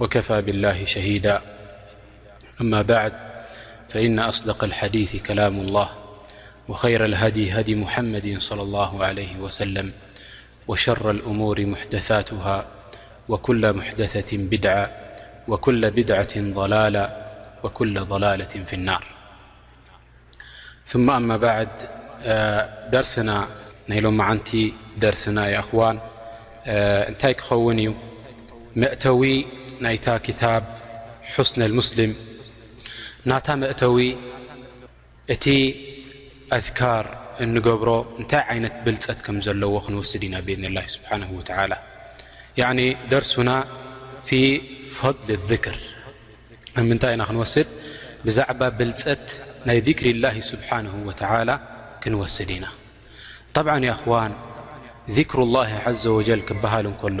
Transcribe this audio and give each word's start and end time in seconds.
وكفى 0.00 0.42
بالله 0.42 0.84
شهيدا 0.84 1.42
أما 2.60 2.82
بعد 2.82 3.12
فإن 3.88 4.18
أصدق 4.18 4.64
الحديث 4.64 5.16
كلام 5.16 5.60
الله 5.60 5.90
وخير 6.68 7.04
الهدي 7.04 7.52
هدي 7.52 7.74
محمد 7.74 8.36
صلى 8.38 8.62
الله 8.62 9.04
عليه 9.04 9.36
وسلم 9.38 9.92
وشر 10.68 11.10
الأمور 11.10 11.66
محدثاتها 11.66 12.66
وكل 13.28 13.72
محدثة 13.72 14.36
بدعة 14.36 14.90
وكل 15.48 15.90
بدعة 15.90 16.32
ضلالة 16.36 17.26
وكل 17.64 18.00
ضلالة 18.04 18.44
في 18.66 18.72
النار 18.72 19.04
ثم 20.86 21.10
أما 21.10 21.36
بعد 21.36 21.68
درسنانت 22.92 24.42
درسنا 25.00 25.48
يا 25.48 25.60
خوان 25.60 26.00
و 29.06 29.24
ናይታ 29.84 30.06
ታብ 30.42 30.62
ስ 31.46 31.50
ስሊም 31.88 32.12
ናታ 33.30 33.46
መእተዊ 33.62 33.98
እቲ 35.34 35.44
ኣذካር 36.56 37.04
እንገብሮ 37.44 37.90
እንታይ 38.20 38.44
ይነት 38.58 38.76
ብልፀት 38.84 39.18
ከም 39.26 39.36
ዘለዎ 39.46 39.74
ክንወስድ 39.84 40.22
ኢና 40.28 40.34
ብذላ 40.46 40.76
ስሓه 40.94 41.30
و 41.38 41.40
ደርሱና 43.10 43.50
ፊ 44.26 44.30
ፈضል 44.96 45.28
ذክር 45.50 45.76
ምንታይ 46.90 47.12
ኢና 47.16 47.22
ክንወስድ 47.30 47.68
ብዛዕባ 48.26 48.60
ብልፀት 48.78 49.24
ናይ 49.68 49.78
ذሪ 49.86 50.02
ላه 50.24 50.36
ስብሓه 50.52 50.92
وላ 51.08 51.50
ክንወስድ 52.02 52.48
ኢና 52.56 52.64
ط 53.54 53.56
ዋን 54.10 54.32
ذሩ 55.16 55.32
الله 55.46 55.70
ዘ 56.02 56.04
و 56.18 56.40
ክበሃል 56.48 56.86
እሎ 56.92 57.20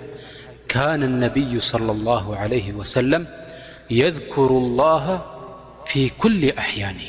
كان 0.71 1.03
النبي 1.03 1.51
صلى 1.61 1.91
الله 1.91 2.35
عليه 2.37 2.73
وسلم 2.73 3.27
في 3.91 4.11
كل 6.09 6.49
أحيانه 6.49 6.99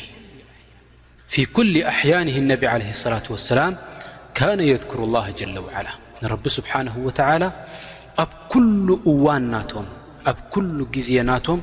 ني 2.39 2.67
عليه 2.67 2.93
الاة 2.97 3.23
وسلمكان 3.31 4.59
يذكر 4.73 4.99
الله 4.99 5.27
جل 5.31 5.59
وعلى 5.59 5.89
رب 6.23 6.49
سبحانه 6.59 6.95
وتعالى 7.07 7.51
كل 8.53 8.89
واننتم 9.07 9.85
ب 10.37 10.39
كل 10.55 10.79
زينام 11.09 11.61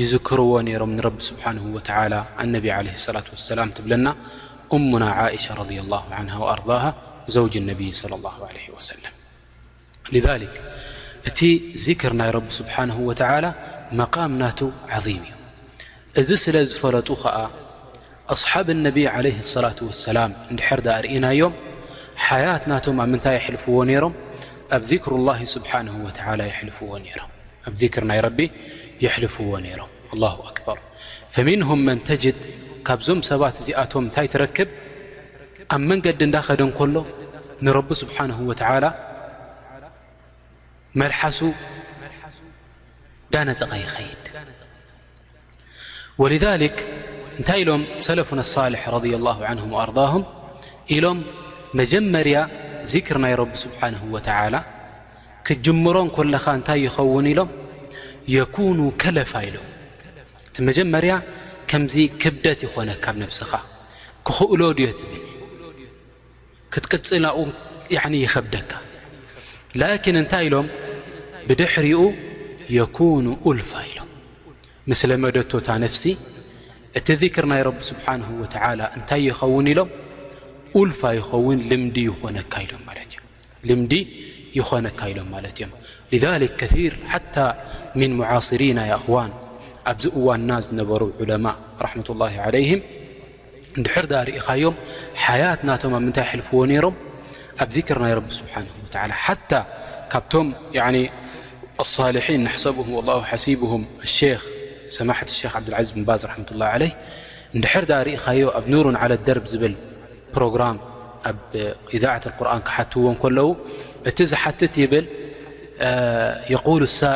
يذكرو 0.00 0.52
نرم 0.60 0.90
نرب 0.98 1.18
سبحانه 1.30 1.64
وتعالى 1.76 2.18
النبي 2.44 2.70
عليه 2.78 2.94
الصلاة 3.00 3.26
والسلام 3.32 3.68
ن 3.80 3.82
أمنا 4.76 5.08
عائشة 5.20 5.50
رضي 5.62 5.78
الله 5.84 6.04
عنها 6.18 6.36
وأرضاها 6.42 6.90
زوج 7.36 7.52
النبي-صلى 7.62 8.14
الله 8.18 8.36
عليه 8.48 8.66
وسلمذ 8.76 9.14
እቲ 11.30 11.40
ذክር 11.86 12.12
ናይ 12.20 12.30
ረቢ 12.36 12.46
ስብሓንه 12.60 12.96
ወተላ 13.08 13.44
መቃም 13.98 14.32
ናቱ 14.42 14.60
ዓظም 14.96 15.24
እዩ 15.26 15.34
እዚ 16.20 16.28
ስለ 16.44 16.56
ዝፈለጡ 16.70 17.08
ኸዓ 17.22 17.36
ኣصሓብ 18.34 18.66
اነብ 18.76 18.96
ለ 19.24 19.26
صላة 19.54 19.78
ወሰላም 19.88 20.30
ንድሕርዳ 20.52 20.86
ርእናዮም 21.04 21.54
ሓያት 22.26 22.62
ናቶም 22.72 22.96
ኣብ 23.04 23.08
ምንታይ 23.12 23.34
የሕልፍዎ 23.38 23.76
ነይሮም 23.90 24.14
ኣብ 24.76 24.82
ሩ 25.10 25.12
ላ 25.28 25.30
ስብሓን 25.54 25.86
ይልፍዎ 26.50 26.90
ኣብ 27.70 27.76
ክር 27.94 28.04
ናይ 28.10 28.20
ረቢ 28.26 28.40
ይሕልፍዎ 29.04 29.50
ነይሮም 29.66 29.90
ኣላه 30.12 30.34
ኣክበር 30.50 30.78
ፈምንهም 31.34 31.80
መን 31.88 31.98
ተጅድ 32.08 32.38
ካብዞም 32.86 33.20
ሰባት 33.30 33.54
እዚኣቶም 33.62 34.02
እንታይ 34.06 34.26
ትረክብ 34.34 34.68
ኣብ 35.74 35.80
መንገዲ 35.90 36.20
እንዳኸደን 36.28 36.70
ከሎ 36.78 36.96
ንረቢ 37.66 37.88
ስብሓነ 38.02 38.30
ወላ 38.50 38.84
መልሓሱ 41.00 41.38
ዳነጠቐ 43.34 43.70
ይኸይድ 43.82 44.24
ወልክ 46.22 46.76
እንታይ 47.38 47.60
ኢሎም 47.64 47.82
ሰለፉን 48.06 48.40
ሳልሕ 48.54 48.82
ረ 48.94 49.00
ላه 49.26 49.38
ን 49.56 49.68
ኣርض 49.82 49.98
ኢሎም 50.96 51.18
መጀመርያ 51.80 52.36
ዚክር 52.92 53.16
ናይ 53.24 53.34
ረቢ 53.40 53.52
ስብሓን 53.64 53.94
ወተላ 54.14 54.54
ክትጅምሮን 55.46 56.08
ኮለኻ 56.16 56.44
እንታይ 56.58 56.80
ይኸውን 56.86 57.26
ኢሎም 57.32 57.50
የኩኑ 58.36 58.78
ከለፋ 59.02 59.32
ኢሎም 59.48 59.66
እቲ 60.48 60.56
መጀመርያ 60.70 61.12
ከምዚ 61.70 61.94
ክብደት 62.22 62.60
ይኾነካ 62.66 63.04
ብ 63.14 63.18
ነብስኻ 63.22 63.50
ክኽእሎ 64.26 64.60
ድዮትብል 64.80 65.16
ክትቅፅል 66.74 67.24
ይኸብደካ 68.24 68.70
እንታይ 70.18 70.44
ኢሎም 70.50 70.66
ብድሕሪኡ 71.48 72.00
የكن 72.78 73.26
أልፋ 73.50 73.70
ኢሎም 73.88 74.08
ምስለ 74.90 75.10
መደቶታ 75.22 75.68
ነፍሲ 75.84 76.02
እቲ 76.98 77.06
ذክር 77.22 77.44
ናይ 77.52 77.62
ቢ 77.76 77.78
ስብሓه 77.90 78.26
و 78.40 78.42
እንታይ 78.96 79.22
ይኸውን 79.28 79.66
ኢሎም 79.72 79.88
ልፋ 80.90 81.00
ይኸውን 81.18 81.58
ልምዲ 81.70 81.96
ይኾነካ 82.02 82.52
ኢሎም 85.12 85.28
ማለ 85.34 85.44
እዮም 85.54 85.70
لذك 86.14 86.60
ር 86.92 86.94
ሓታ 87.12 87.36
ምن 88.00 88.10
مዓصሪና 88.20 88.78
እዋን 88.96 89.30
ኣብዚ 89.90 90.04
እዋና 90.18 90.50
ዝነበሩ 90.66 91.02
ዑለማ 91.20 91.46
ራحة 91.84 92.08
الله 92.14 92.32
عله 92.46 92.68
ድሕር 93.84 94.04
ርእኻዮም 94.28 94.74
ሓያት 95.24 95.60
ናቶም 95.68 95.92
ኣብ 95.96 96.02
ምንታይ 96.06 96.26
ሕልፍዎ 96.32 96.58
ነይሮም 96.70 96.96
ኣብ 97.62 97.68
ذር 97.74 97.98
ናይ 98.04 98.12
ስብሓه 98.38 98.68
ካብቶ 100.12 100.32
اصح 101.82 102.04
ه 102.04 102.08
له 102.10 102.56
ሲبه 102.64 103.70
ማ 106.08 106.14
ة 106.36 106.50
الله 106.54 106.72
عل 106.74 106.82
ድ 107.88 107.90
ርእዮ 108.08 108.42
ኣብ 108.58 108.64
نر 108.72 108.86
ل 109.12 109.14
ደር 109.26 109.38
ፕሮግ 110.34 110.54
ኣብ 111.30 111.38
لقር 112.02 112.48
ክትዎ 112.68 113.04
እቲ 114.08 114.18
ት 114.62 114.68
ق 116.66 116.68
ሳ 116.98 117.10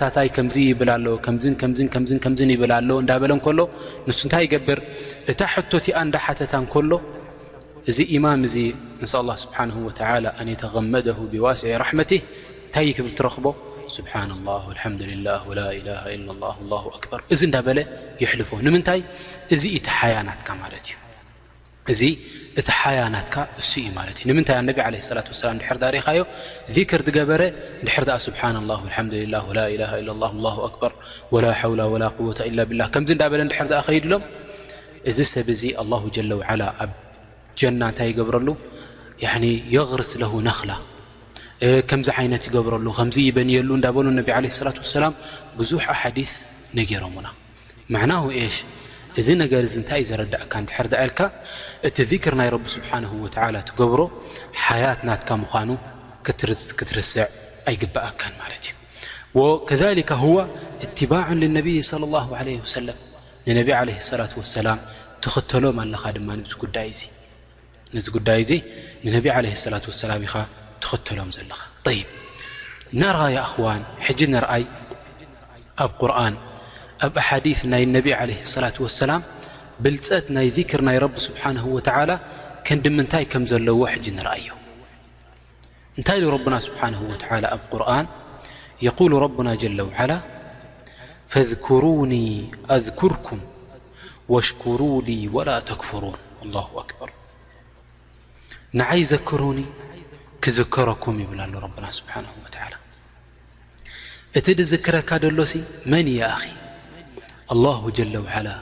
ታ 0.00 0.04
ሎ 0.26 0.32
ን 1.46 1.54
ታይ 4.34 4.46
ብር 4.66 4.78
እታ 5.30 5.40
ቲ 5.84 5.86
እ 6.02 6.10
ተታ 6.40 6.54
ሎ 6.90 6.92
እዚ 7.90 7.98
ማ 8.24 8.26
له 9.28 9.30
غ 11.42 11.44
س 11.52 11.64
ታ 12.74 12.80
ብ 13.46 13.48
ክ 13.56 13.56
እዚ 17.34 17.42
እዳ 17.50 17.54
ለ 17.78 17.80
ይልፎ 18.22 18.50
እ 21.92 21.94
እቲ 22.60 22.68
ሓያናትካ 22.78 23.36
ዩ 23.60 23.90
ዩታ 24.28 24.60
ላ 25.82 25.90
ዮ 26.76 26.84
ር 27.00 27.02
ገበረ 27.16 27.42
ድ 27.86 28.24
ብ 32.70 32.88
ከ 32.88 32.98
ዳ 33.20 33.82
ድሎም 34.06 34.24
እዚ 35.10 35.18
ሰብ 35.34 35.48
ኣብ 35.82 36.92
ና 37.80 37.82
እታይ 37.92 38.10
ገብረሉ 38.18 38.48
ርስ 40.02 40.12
ላ 40.70 40.74
ከምዚ 41.90 42.08
ዓይነት 42.20 42.42
ይገብረሉ 42.48 42.86
ከምዚ 42.96 43.16
ይበንየሉ 43.28 43.68
እንዳበሉ 43.78 44.06
ነብ 44.18 44.28
ላት 44.66 44.78
ሰላም 44.96 45.14
ብዙሕ 45.58 45.84
ኣሓዲ 45.94 46.18
ነገሮምና 46.78 47.26
መዕና 47.94 48.12
ው 48.24 48.28
ሽ 48.56 48.58
እዚ 49.20 49.28
ነገር 49.42 49.62
እንታይ 49.80 50.00
እ 50.04 50.06
ዘረዳእካ 50.08 50.52
ድር 50.90 50.94
ኣልካ 51.04 51.20
እቲ 51.88 51.96
ክር 52.24 52.34
ናይ 52.40 52.48
ረቢ 52.54 52.64
ስብሓን 52.76 53.04
ወላ 53.24 53.56
ትገብሮ 53.68 54.00
ሓያት 54.64 55.00
ናትካ 55.08 55.30
ምኳኑ 55.42 55.70
ክትርስዕ 56.78 57.24
ኣይግብአካን 57.70 58.34
ማለት 58.42 58.64
እዩ 59.38 59.98
ከካ 60.10 60.22
ዋ 60.36 60.38
እትባ 60.84 61.12
ነብ 61.56 61.66
ለ 62.02 62.14
ه 62.28 62.40
ለ 62.48 62.58
ሰለም 62.76 62.98
ንነብ 63.48 63.70
ለ 63.88 63.98
ላት 64.20 64.34
ሰላም 64.58 64.80
ትኽተሎም 65.24 65.78
ኣለኻ 65.86 66.02
ድማ 66.18 66.30
ን 66.38 66.72
ዳይ 66.76 66.88
እ 66.94 67.10
ንዚ 67.94 68.06
ጉዳይ 68.16 68.40
እ 68.58 68.60
ንነብ 69.06 69.26
ለ 69.46 69.56
ላት 69.74 69.86
ላም 70.12 70.22
ኢ 70.28 70.30
ر 70.84 73.24
يأخون 73.28 73.84
نرأي 74.26 74.64
قرن 75.98 76.34
حث 77.00 77.46
ي 77.46 77.52
انبي 77.84 78.14
عليه 78.14 78.42
الصلاة 78.42 78.72
واسلام 78.80 79.22
ل 79.80 79.86
ي 80.46 80.48
ذكر 80.58 80.80
رب 81.02 81.18
سبحانه 81.18 81.64
ول 81.66 81.84
كن 82.66 82.80
من 82.96 83.06
كم 83.32 83.42
ل 83.44 83.70
نرأي 84.16 84.46
ن 85.98 86.02
رب 86.34 86.60
سبحانه 86.68 87.00
ولى 87.02 87.58
رن 87.72 88.06
يقول 88.82 89.12
ربن 89.12 89.56
جل 89.56 89.80
وعل 89.80 90.20
فاذكروني 91.26 92.50
أذكركم 92.70 93.38
واشكرواني 94.28 95.28
ولا 95.28 95.60
تكفرون 95.60 96.14
الله 96.44 96.68
أكبر 96.82 97.10
ن 98.74 98.80
كرن 99.28 99.64
ክዝከረኩም 100.46 101.16
ይብል 101.22 101.40
ና 101.84 101.86
ሓ 101.96 101.98
እቲ 104.38 104.46
ድዝክረካ 104.58 105.10
ደሎ 105.24 105.38
መን 105.92 106.06
لله 107.54 108.34
ላ 108.46 108.52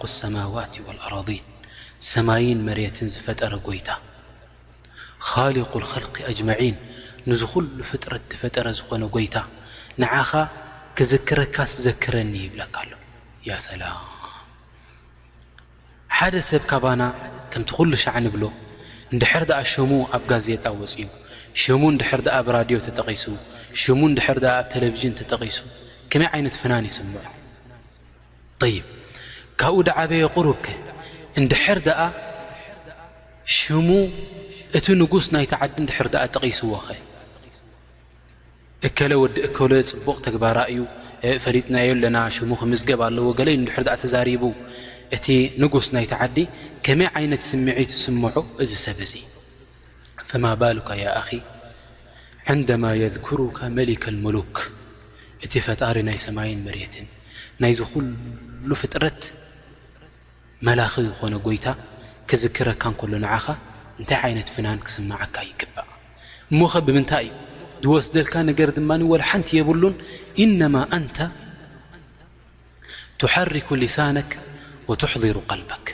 ق 0.00 0.04
ሰማዋት 0.18 0.74
وኣرضን 0.86 1.42
ሰማይን 2.12 2.60
መሬትን 2.68 3.08
ዝፈጠረ 3.14 3.52
ጎይታ 3.68 3.88
ق 5.28 5.74
خልق 5.92 6.14
أጅን 6.30 6.50
ንዝ 7.30 7.40
ሉ 7.62 7.66
ፍጥረት 7.90 8.28
ፈጠረ 8.42 8.66
ዝኾነ 8.78 9.02
ጎይታ 9.14 9.36
ንኻ 10.02 10.20
ክዝክረካ 10.96 11.56
ዘክረኒ 11.86 12.32
ይብለካ 12.46 12.76
ሎ 12.90 12.92
ላ 13.80 13.84
ሓደ 16.18 16.34
ሰብ 16.50 16.62
ካባና 16.70 17.02
ከምቲ 17.52 17.70
ሉ 17.90 17.94
ሻብሎ 18.04 18.42
እንድሕር 19.14 19.42
ኣ 19.58 19.60
ሽሙ 19.72 19.90
ኣብ 20.16 20.22
ጋዜጣ 20.30 20.64
ወፅቡ 20.82 21.08
ሽሙ 21.62 21.82
ድር 22.00 22.22
ኣብራድዮ 22.38 22.76
ተጠቂሱ 22.86 23.24
ሽሙ 23.82 24.00
ድር 24.16 24.28
ኣብ 24.28 24.38
ቴለቭዥን 24.72 25.12
ተጠቂሱ 25.20 25.58
ከመይ 26.10 26.30
ይነት 26.40 26.56
ፈናን 26.62 26.86
ይስምዖ 26.90 27.22
ይ 28.72 28.76
ካብኡ 29.60 29.76
ድዓበየ 29.88 30.24
ቅሩብ 30.36 30.56
ከ 30.64 30.68
ንድር 31.42 31.78
ሙ 33.86 33.90
እቲ 34.78 34.86
ንጉስ 35.02 35.26
ናይተዓዲ 35.34 35.76
ር 36.04 36.08
ጠቂስዎ 36.34 36.70
ኸ 36.86 36.96
እከለ 38.86 39.12
ወዲ 39.22 39.36
እኮሎ 39.48 39.72
ፅቡቕ 39.90 40.16
ተግባራ 40.26 40.58
እዩ 40.72 40.80
ፈሊጥናዮ 41.44 41.90
ኣለና 41.96 42.16
ሽሙ 42.36 42.50
ክምዝገብ 42.60 43.00
ኣለዎ 43.08 43.28
ገለዩ 43.40 43.58
ር 43.82 43.84
ተዛሪቡ 44.02 44.42
እቲ 45.16 45.26
ንጉስ 45.62 45.86
ናይተዓዲ 45.96 46.36
ከመይ 46.86 47.08
ዓይነት 47.18 47.42
ስምዒ 47.50 47.68
ትስምዖ 47.90 48.34
እዚ 48.62 48.72
ሰብ 48.86 48.98
እዙይ 49.04 49.22
ፈማ 50.30 50.44
ባሉካ 50.60 50.88
ያኣኺ 51.02 51.28
ዕንደማ 52.52 52.84
የذክሩካ 53.02 53.58
መሊክ 53.76 54.04
ሙሉክ 54.24 54.56
እቲ 55.46 55.52
ፈጣሪ 55.68 55.96
ናይ 56.08 56.18
ሰማይን 56.26 56.60
መሬትን 56.66 57.06
ናይ 57.64 57.72
ዝኹሉ 57.78 58.70
ፍጥረት 58.80 59.20
መላኽ 60.68 60.92
ዝኾነ 61.08 61.34
ጎይታ 61.46 61.66
ክዝክረካ 62.30 62.84
እንከሉ 62.92 63.14
ንዓኻ 63.24 63.46
እንታይ 64.00 64.20
ዓይነት 64.30 64.48
ፍናን 64.56 64.82
ክስማዓካ 64.86 65.36
ይግባእ 65.50 65.90
እሞኸ 66.52 66.74
ብምንታይእ 66.88 67.32
ድወስደልካ 67.82 68.34
ነገር 68.52 68.68
ድማ 68.78 68.90
ወላሓንቲ 69.14 69.50
የብሉን 69.60 69.96
ኢነማ 70.44 70.76
ኣንተ 70.98 71.16
ትሓሪኩ 73.22 73.68
ሊሳነክ 73.84 74.32
ወትሕضሩ 74.90 75.36
ቀልበክ 75.50 75.86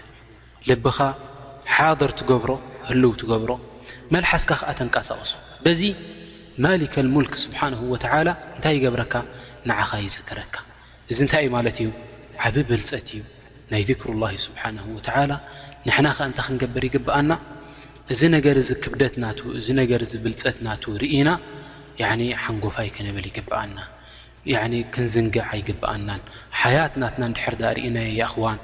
ልብኻ 0.68 0.98
ሓضር 1.74 2.10
ትገብሮ 2.20 2.50
ህልው 2.88 3.12
ትገብሮ 3.20 3.50
መልሓስካ 4.14 4.50
ከዓ 4.60 4.68
ተንቃሳቐሱ 4.80 5.32
በዚ 5.64 5.82
ማሊክ 6.64 6.94
ልሙልክ 7.06 7.34
ስብሓን 7.44 7.74
ወላ 7.92 8.28
እንታይ 8.54 8.74
ይገብረካ 8.78 9.14
ንዓኻ 9.68 9.90
ይስክረካ 10.06 10.54
እዚ 11.12 11.18
እንታይ 11.26 11.44
እዩ 11.46 11.50
ማለት 11.56 11.76
እዩ 11.82 11.88
ዓብ 12.48 12.54
ብልፀት 12.70 13.08
እዩ 13.16 13.22
ናይ 13.72 13.82
ክሩ 14.00 14.10
ላ 14.22 14.26
ስብሓን 14.46 14.76
ወላ 14.96 15.30
ንሕና 15.86 16.06
ከ 16.18 16.18
እንታይ 16.30 16.46
ክንገብር 16.48 16.84
ይግብኣና 16.88 17.32
እዚ 18.12 18.20
ነገር 18.36 18.56
እዚ 18.62 18.70
ክብደት 18.84 19.14
ና 19.22 19.26
እ 19.60 19.72
ነገር 19.80 20.02
ብልፀት 20.24 20.58
ናቱ 20.66 20.84
ርኢና 21.04 21.30
ሓንጎፋይ 22.44 22.88
ክነብል 22.96 23.26
ይግብኣና 23.30 23.78
ክንዝንግዓ 24.94 25.46
ይግብኣናን 25.60 26.20
ሓያት 26.60 26.92
ናትና 27.00 27.22
ንድሕርዳ 27.32 27.62
ርእና 27.78 27.96
ይኣኽዋን 28.18 28.58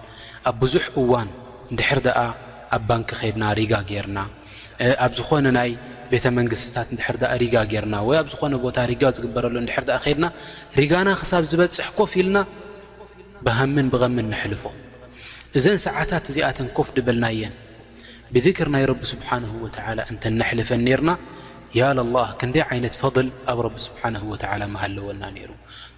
ኣብ 0.50 0.54
ብዙሕ 0.62 0.84
እዋን 1.00 1.28
እንድሕር 1.72 1.98
ኣ 2.20 2.24
ኣብ 2.76 2.82
ባንኪ 2.88 3.10
ከድና 3.20 3.44
ሪጋ 3.58 3.72
ገርና 3.90 4.18
ኣብ 5.04 5.12
ዝኾነ 5.18 5.46
ናይ 5.56 5.70
ቤተ 6.12 6.24
መንግስትታት 6.38 6.88
ድ 7.20 7.30
ሪጋ 7.42 7.54
ገርና 7.72 7.94
ወ 8.08 8.18
ኣብ 8.22 8.26
ዝኾነ 8.32 8.54
ቦታ 8.64 8.76
ሪጋ 8.90 9.02
ዝግበረሎ 9.16 9.54
ንድ 9.64 9.70
ከድና 10.04 10.26
ሪጋና 10.80 11.08
ክሳብ 11.20 11.44
ዝበፅሕ 11.52 11.88
ኮፍ 11.98 12.12
ኢልና 12.20 12.38
ብሃምን 13.46 13.86
ብምን 13.94 14.26
ነሕልፎ 14.32 14.64
እዘን 15.58 15.78
ሰዓታት 15.86 16.24
እዚኣትን 16.30 16.68
ኮፍ 16.76 16.88
ድብልናየን 16.96 17.54
ብذክር 18.35 18.68
ናይ 18.75 18.85
ረቢ 18.90 19.02
ስብሓን 19.14 19.44
ወ 19.64 19.66
እንተነሕልፈን 20.12 20.82
ነርና 20.87 21.11
ያ 21.80 21.87
ላ 21.99 22.16
ክንደይ 22.40 22.62
ዓይነት 22.70 22.94
ፈضል 23.02 23.28
ኣብ 23.52 23.58
ረቢ 23.66 23.76
ስብሓን 23.88 24.16
ወ 24.30 24.32
መሃለወና 24.75 25.23
ነይሩ 25.37 25.50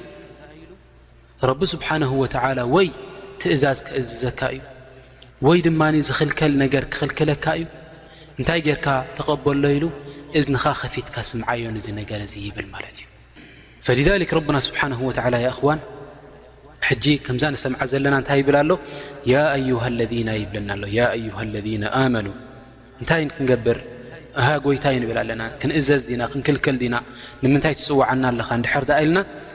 ረቢ 1.49 1.61
ስብሓን 1.73 2.03
ወተላ 2.21 2.57
ወይ 2.75 2.87
ትእዛዝ 3.41 3.79
ክእዝዘካ 3.87 4.39
እዩ 4.55 4.59
ወይ 5.47 5.59
ድማ 5.65 5.81
ዝኽልከል 6.07 6.51
ነገር 6.63 6.83
ክኽልክለካ 6.93 7.45
እዩ 7.59 7.65
እንታይ 8.39 8.59
ጌይርካ 8.67 8.87
ተቐበሎ 9.17 9.63
ኢሉ 9.77 9.85
እዝንኻ 10.39 10.63
ከፊትካ 10.81 11.15
ስምዓዮ 11.31 11.63
ዚነገረ 11.85 12.21
ይብል 12.45 12.67
ማለት 12.75 12.99
እዩ 13.93 14.05
ፈክ 14.19 14.31
ረብና 14.39 14.57
ስብሓን 14.67 14.93
ወተላ 15.09 15.35
እኽዋን 15.53 15.79
ሕጂ 16.89 17.05
ከምዛ 17.25 17.43
ንሰምዓ 17.55 17.81
ዘለና 17.93 18.15
እንታይ 18.21 18.37
ይብል 18.41 18.55
ኣሎ 18.61 18.71
ያ 19.33 19.41
ኣዩሃ 19.57 19.83
ለና 19.97 20.29
ይብለና 20.41 20.69
ኣሎ 20.75 20.83
ኣዩሃ 21.13 21.39
ለና 21.67 21.83
ኣመኑ 22.01 22.27
እንታይ 23.01 23.21
ክንገብር 23.35 23.77
ሃ 24.45 24.49
ጎይታይ 24.65 24.95
ንብል 25.03 25.17
ኣለና 25.23 25.41
ክንእዘዝ 25.61 26.03
ና 26.21 26.25
ክንክልክል 26.31 26.75
ና 26.93 26.97
ንምንታይ 27.43 27.73
ትፅዋዓና 27.79 28.23
ኣለካ 28.31 28.49
ንድሕርዳ 28.59 28.91
ኢልና 29.05 29.19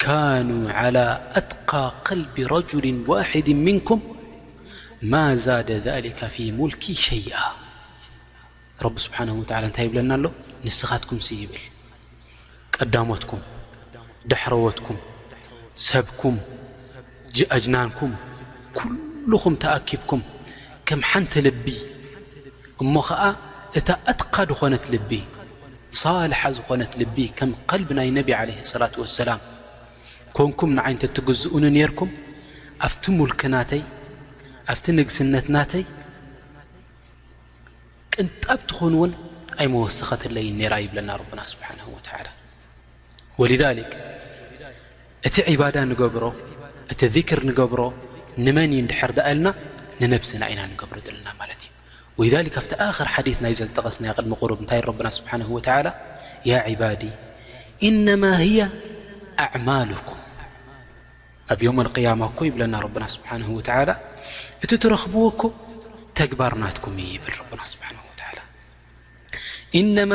كانوا 0.00 0.70
على 0.70 1.30
أጥقى 1.34 1.92
قلب 2.04 2.38
رجل 2.38 3.04
واحد 3.06 3.50
منكم 3.50 4.00
ما 5.02 5.34
زاد 5.34 5.70
ذلك 5.70 6.26
في 6.26 6.52
ملك 6.52 6.92
شيئ 6.92 7.36
رب 8.82 8.98
سبحانه 8.98 9.32
ول 9.34 9.46
ታ 9.46 9.60
يبለና 9.86 10.12
نስኻትكم 10.66 11.18
يብل 11.42 11.58
ቀዳሞትكم 12.76 13.40
دحرወትكم 14.30 14.96
ሰብكم 15.86 16.34
أجናكم 17.56 18.10
كلኩم 18.78 19.54
ተأكبكم 19.64 20.20
كم 20.86 21.00
ሓنቲ 21.10 21.32
ልب 21.46 21.66
እم 22.82 22.96
እታ 23.78 23.88
أጥق 24.10 24.36
ኾن 24.60 24.74
صلح 26.02 26.40
ዝኾነ 26.56 26.82
ك 27.38 27.40
قلب 27.70 27.88
ናይ 27.98 28.08
نب 28.18 28.28
عليه 28.40 28.58
الصلة 28.66 28.94
واسلم 29.02 29.40
ንኩም 30.48 30.70
ንይነ 30.78 31.00
ትግዝኡ 31.16 31.52
ነርኩም 31.76 32.10
ኣብቲ 32.86 33.04
ሙልክናተይ 33.16 33.80
ኣብቲ 34.72 34.84
ንግስነትናተይ 34.98 35.82
ቅንጣብ 38.14 38.60
ትኾንውን 38.70 39.12
ኣይመወሰኸተለይ 39.62 40.46
ነራ 40.60 40.74
ይብለና 40.84 41.10
ና 41.38 41.42
ስብሓንه 41.52 41.84
ላ 42.26 42.28
ወذ 43.40 43.62
እቲ 45.28 45.34
ዕባዳ 45.52 45.76
ንገብሮ 45.90 46.24
እቲ 46.92 47.00
ذክር 47.16 47.40
ንገብሮ 47.48 47.80
ንመን 48.44 48.72
ድሕርኣልና 48.92 49.46
ንነብስን 50.00 50.42
ኣይና 50.48 50.60
ንገብሮ 50.72 50.96
ዘለና 51.08 51.28
ማለት 51.40 51.62
እዩ 52.28 52.32
ኣብቲ 52.60 52.72
ኣክር 52.88 53.08
ሓዲ 53.14 53.28
ናይ 53.44 53.54
ዘ 53.58 53.60
ዝጠቀስናይ 53.70 54.12
ቅድሚ 54.18 54.32
ሩብ 54.52 54.58
እንታይ 54.62 54.80
ና 55.08 55.10
ስብሓه 55.18 55.48
ባዲ 56.82 57.02
እነማ 57.88 58.24
ኣማልኩም 59.44 60.18
ኣብ 61.52 61.60
ي 61.66 61.68
اقያማ 61.90 62.22
ይብለና 62.48 62.74
ና 63.02 63.04
ስብሓه 63.14 63.46
እቲ 64.64 64.70
ትረኽብዎ 64.82 65.24
ተግባር 66.18 66.52
ናትኩም 66.62 66.98
ብል 67.22 67.36
ኢነማ 69.80 70.12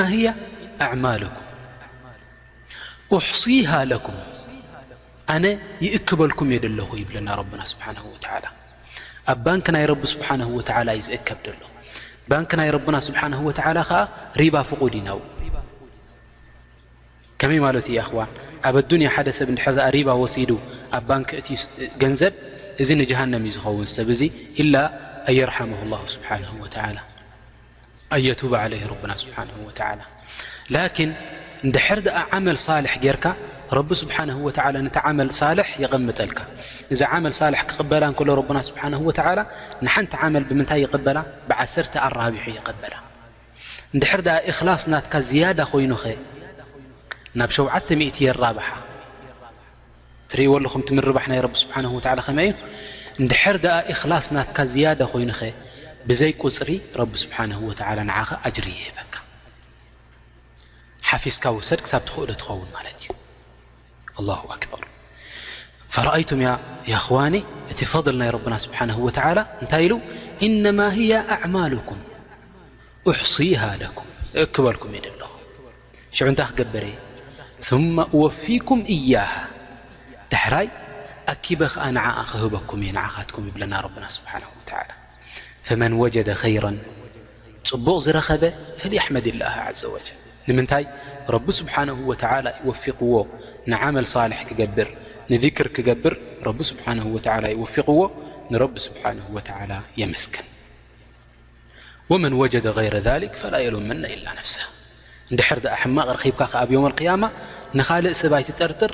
ኣማልኩም 0.85 1.45
أሕصሃ 3.17 3.69
ኩም 4.05 4.17
ኣነ 5.33 5.45
ይእክበልኩም 5.85 6.49
እየ 6.55 6.63
ለኹ 6.79 6.89
ይብለና 7.01 7.29
ና 7.59 7.63
ስብሓ 7.73 7.85
ኣብ 9.33 9.37
ባንክ 9.45 9.67
ናይ 9.75 9.85
ቢ 10.01 10.05
ስብ 10.15 10.21
ዝእከብ 11.07 11.39
ሎ 11.61 11.63
ን 12.43 12.45
ናይ 12.59 12.69
ና 12.95 12.99
ስብሓه 13.07 13.55
ከ 13.91 14.03
ሪባ 14.41 14.55
ፍቁድ 14.71 14.95
ናው 15.09 15.19
ከመይ 17.41 17.59
ማለት 17.67 17.85
ዋን 18.17 18.29
ኣብ 18.67 18.75
ኣዱንያ 18.81 19.07
ሓደ 19.15 19.27
ሰብ 19.39 19.49
ድር 19.55 19.79
ኣ 19.85 19.87
ሪባ 19.95 20.09
ወሲዱ 20.23 20.51
ኣብ 20.97 21.03
ባንክ 21.09 21.29
ገንዘብ 22.01 22.33
እዚ 22.81 22.89
ንጀሃንም 23.01 23.43
እዩ 23.47 23.51
ዝኸውን 23.55 23.87
ሰብ 23.95 24.07
እዚ 24.15 24.21
ኢላ 24.61 24.75
ኣየርሓም 25.31 25.69
ስብሓ 26.13 26.29
ኣ 26.35 26.89
ለ 26.97 27.01
ና 29.07 30.03
ላን 30.75 31.09
ድሕር 31.75 31.99
ኣ 32.19 32.21
ዓመል 32.37 32.57
ሳል 32.65 32.85
ገርካ 33.03 33.25
ረቢ 33.77 33.89
ስብሓ 34.03 34.15
ነ 34.29 34.31
መል 35.19 35.29
ሳል 35.39 35.59
የቐምጠልካ 35.83 36.39
እዚ 36.93 37.01
መ 37.25 37.31
ክበላ 37.71 38.03
ሎ 38.39 38.41
ና 38.57 38.59
ስብሓ 38.69 38.81
ንሓንቲ 39.85 40.13
መል 40.35 40.43
ብምንታይ 40.49 40.81
ይበላ 40.85 41.17
ብዓሰርተ 41.49 41.93
ኣራቢሑ 42.05 42.45
ይበላ 42.57 42.93
ድር 44.01 44.21
ኣ 44.29 44.37
ላስ 44.69 44.85
ናትካ 44.93 45.13
ዝያዳ 45.29 45.59
ኮይኑ 45.73 45.91
ኸ 46.03 46.07
ናብ 47.39 47.51
ሸዓ0የራብሓ 47.55 48.67
ትርእይዎ 50.31 50.51
ኣለኹም 50.59 50.81
ትምርባሕ 50.89 51.25
ናይ 51.31 51.39
ስብሓ 51.61 51.75
ከመ 52.27 52.39
ድሕር 53.31 53.57
ደኣ 53.63 53.73
እክላስ 53.93 54.27
ናትካ 54.35 54.57
ዝያደ 54.73 55.01
ኮይኑ 55.11 55.31
ኸ 55.39 55.49
ብዘይ 56.09 56.31
ቁፅሪ 56.43 56.69
ቢ 57.11 57.19
ስብሓን 57.23 57.51
ንዓኸ 58.09 58.29
ኣጅር 58.47 58.65
ይህበካ 58.71 59.13
ሓፊስካ 61.09 61.43
ውሰድ 61.57 61.79
ክሳብ 61.87 62.01
ትክእሉ 62.09 62.29
ትኸውን 62.41 62.69
ማለት 62.77 62.97
እዩ 63.03 63.07
ላه 64.27 64.41
ኣክበር 64.55 64.81
ረኣይቱም 66.07 66.39
ያ 66.91 66.99
ክዋኒ 67.07 67.35
እቲ 67.71 67.79
ፈضል 67.93 68.15
ናይ 68.21 68.29
ና 68.53 68.59
ስብሓه 68.65 68.87
እንታይ 69.63 69.83
ኢሉ 69.87 69.93
ኢነማ 70.47 70.79
ኣማልኩም 71.39 71.99
أሕصሃ 73.13 73.61
ለኩም 73.83 74.07
እእክበልኩም 74.43 74.93
እየ 74.97 75.03
ኣለኹ 75.15 75.31
ሽዑ 76.17 76.27
እንታይ 76.33 76.47
ክገበረየ 76.51 76.95
ثم 77.67 77.99
أوفكم 77.99 78.85
إيه 78.89 79.49
دحራي 80.35 80.69
أكب 81.29 81.63
نع 81.91 82.09
هكم 82.21 82.83
نعكم 82.83 83.47
يب 83.47 83.67
رب 83.73 84.09
سبحانه 84.09 84.45
وى 84.69 84.81
فمن 85.61 85.93
وجد 85.93 86.33
خيرا 86.33 86.77
ፅبق 87.71 88.09
رب 88.09 88.53
فليحمد 88.77 89.27
الله 89.27 89.45
عز 89.67 89.85
وجل 89.85 90.17
ي 90.47 90.85
رب 91.29 91.51
سبحانه 91.51 91.93
و 92.07 92.15
يوفق 92.65 93.27
نعمل 93.67 94.05
صالح 94.07 94.43
كبر 94.43 94.95
نذكر 95.29 95.67
كبر 95.67 96.17
رب 96.43 96.63
سحانه 96.63 97.05
و 97.05 97.17
يوفق 97.47 98.11
رب 98.51 98.77
سبحانه 98.79 99.29
وى 99.31 99.41
يمسكن 99.97 100.43
ومن 102.09 102.33
وجد 102.33 102.67
غير 102.67 102.97
ذلك 102.97 103.33
فلا 103.35 103.57
يلمن 103.57 104.05
إل 104.05 104.29
نفسه 104.37 104.61
ر 105.53 105.59
د 105.65 105.65
ب 106.69 106.71
م 106.73 106.85
اق 107.23 107.31
ንኻልእ 107.79 108.13
ሰብ 108.19 108.33
ኣይትጠርጥር 108.37 108.91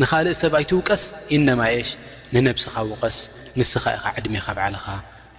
ንኻልእ 0.00 0.36
ሰብኣይትውቀስ 0.42 1.02
ኢነማ 1.36 1.60
እሽ 1.80 1.90
ንነብስኻ 2.34 2.74
ውቀስ 2.90 3.16
ንስኻ 3.58 3.84
ኢኻ 3.96 4.04
ዕድሜኻ 4.18 4.46
በዕልኻ 4.58 4.86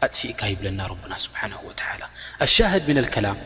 ኣጥፊእካ 0.05 0.41
ይብለና 0.51 0.79
ረቡና 0.91 1.13
ስብሓን 1.25 1.53
ወተላ 1.67 2.01
ኣሻህድ 2.45 2.83
ምና 2.89 2.97
ልከላም 3.05 3.37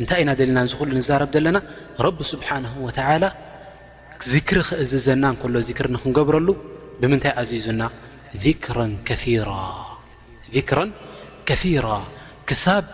እንታይ 0.00 0.20
ኢና 0.22 0.30
ዘልናን 0.40 0.70
ዝክሉ 0.72 0.88
ንዛረብ 1.00 1.30
ዘለና 1.36 1.58
ረብ 2.06 2.18
ስብሓንሁ 2.32 2.72
ወተላ 2.86 3.24
ዚክሪ 4.32 4.58
ክእዝዘና 4.70 5.24
ከሎ 5.42 5.54
ዚክሪ 5.68 5.86
ንክንገብረሉ 5.96 6.48
ብምንታይ 7.02 7.34
ኣዚዙና 7.44 7.82
ክራ 8.64 8.78
ከራ 10.68 11.88
ክሳብ 12.48 12.84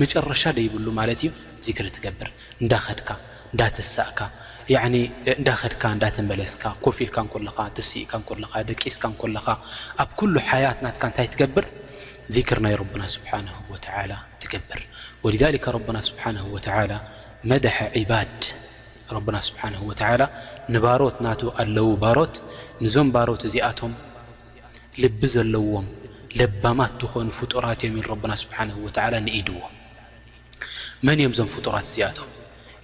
መጨረሻ 0.00 0.42
ደይብሉ 0.56 0.86
ማለት 1.00 1.20
እዩ 1.26 1.30
ዚክሪ 1.66 1.86
ትገብር 1.96 2.28
እንዳኸድካ 2.62 3.08
እንዳተሳእካ 3.52 4.18
እንዳኸድካ 4.76 5.82
እዳተመለስካ 5.96 6.62
ኮፍኢልካ 6.84 7.16
ንለካ 7.36 7.58
ተስኢካ 7.76 8.10
ካ 8.30 8.54
ደቂስካ 8.70 9.04
ለኻ 9.34 9.46
ኣብ 10.02 10.10
ኩሉ 10.20 10.34
ሓያት 10.48 10.78
ናትካ 10.84 11.02
እንታይ 11.10 11.28
ትገብር 11.34 11.64
ክር 12.48 12.58
ናይ 12.64 12.74
ረብና 12.82 13.02
ስብሓን 13.14 13.46
ወላ 13.72 14.12
ትገብር 14.42 14.80
ወከ 15.24 15.64
ረብና 15.76 15.96
ስብሓ 16.08 16.24
ወ 16.54 16.56
መደሐ 17.50 17.76
ዒባድ 17.96 18.36
ረብና 19.16 19.36
ስብሓን 19.48 19.74
ወላ 19.88 20.20
ንባሮት 20.74 21.16
ናት 21.26 21.42
ኣለዉ 21.62 21.88
ባሮት 22.02 22.34
ንዞም 22.84 23.08
ባሮት 23.14 23.42
እዚኣቶም 23.50 23.94
ልቢ 25.02 25.20
ዘለዎም 25.36 25.86
ለባማት 26.38 26.94
ዝኾኑ 27.06 27.28
ፍጡራት 27.40 27.80
እዮም 27.88 27.96
ኢሉ 28.02 28.18
ና 28.32 28.36
ስብሓ 28.44 28.56
ንኢድዎ 29.26 29.60
መን 31.08 31.18
እዮም 31.22 31.34
ዞም 31.38 31.48
ፍጡራት 31.54 31.88
እዚኣቶም 31.92 32.28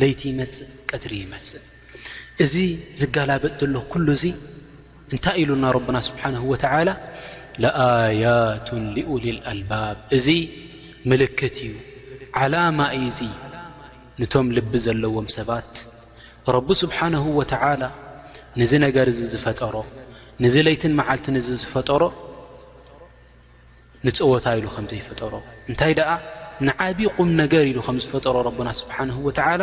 ለይቲ 0.00 0.20
ይመፅእ 0.30 0.70
ቀትሪ 0.90 1.12
ይመፅእ 1.24 1.64
እዚ 2.44 2.54
ዝጋላበጥ 3.00 3.52
ዘሎ 3.62 3.76
ኩሉ 3.92 4.06
እዙ 4.16 4.24
እንታይ 5.12 5.36
ኢሉና 5.42 5.64
ረብና 5.76 5.96
ስብሓን 6.08 6.34
ወተዓላ 6.50 6.90
ለኣያቱን 7.62 8.82
ሊኡል 8.96 9.24
ልኣልባብ 9.38 9.96
እዚ 10.16 10.26
ምልክት 11.10 11.56
እዩ 11.66 11.72
ዓላማእ 12.40 12.92
እዙ 13.10 13.20
ንቶም 14.20 14.46
ልቢ 14.56 14.72
ዘለዎም 14.86 15.26
ሰባት 15.36 15.72
ረቢ 16.56 16.68
ስብሓንሁ 16.82 17.24
ወተዓላ 17.40 17.82
ንዚ 18.60 18.72
ነገር 18.86 19.06
እዚ 19.12 19.20
ዝፈጠሮ 19.32 19.74
ንዚ 20.44 20.54
ለይትን 20.66 20.92
መዓልትን 21.00 21.36
እዚ 21.42 21.48
ዝፈጠሮ 21.64 22.02
ንፀወታ 24.06 24.46
ኢሉ 24.58 24.66
ከምዘይፈጠሮ 24.74 25.34
እንታይ 25.70 25.92
ደኣ 25.98 26.10
ንዓቢቁም 26.66 27.28
ነገር 27.42 27.64
ኢሉ 27.70 27.78
ከም 27.86 27.96
ዝፈጠሮ 28.04 28.34
ረብና 28.48 28.68
ስብሓን 28.80 29.10
ወዓላ 29.26 29.62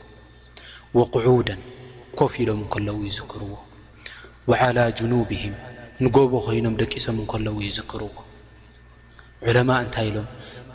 ወቁዑዳን 0.99 1.59
ኮፍ 2.19 2.33
ኢሎም 2.43 2.61
ከለዉ 2.71 2.95
ይዝክርዎ 3.09 3.51
ዓላ 4.63 4.79
ጅኑብህም 4.99 5.53
ንጎቦ 6.03 6.31
ኮይኖም 6.47 6.75
ደቂሶም 6.81 7.17
ከለዎ 7.31 7.53
ይዝክርዎ 7.65 8.09
ዑለማ 9.49 9.69
እንታይ 9.83 10.07
ኢሎም 10.09 10.27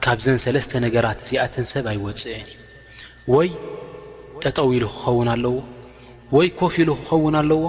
ካብዘን 0.04 0.38
ሰለስተ 0.44 0.72
ነገራት 0.86 1.18
እዚኣተን 1.24 1.66
ሰብ 1.72 1.86
ኣይወፅአን 1.92 2.46
እዩ 2.54 3.28
ወይ 3.34 3.50
ጠጠው 4.44 4.70
ኢሉ 4.76 4.84
ክኸውን 4.94 5.28
ኣለዎ 5.34 5.52
ወይ 6.36 6.48
ኮፍ 6.60 6.74
ኢሉ 6.84 6.90
ክኸውን 7.00 7.36
ኣለዎ 7.42 7.62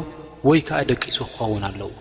ወይ 0.52 0.62
ከዓ 0.70 0.80
ደቂሱ 0.94 1.18
ክኸውን 1.34 1.66
ኣለዎ 1.72 1.92